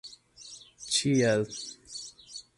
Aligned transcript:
ĉiel 0.93 1.45